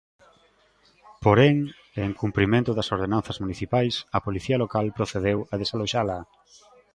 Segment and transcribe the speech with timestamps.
[1.23, 1.57] Porén,
[1.97, 6.19] e en cumprimento das ordenanzas municipais, a Policía Local procedeu a desaloxala.